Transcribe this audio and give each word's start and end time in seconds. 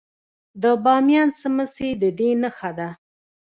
د 0.61 0.63
بامیان 0.83 1.29
سمڅې 1.41 1.89
د 2.01 2.03
دې 2.19 2.29
نښه 2.41 2.71
ده 2.77 2.89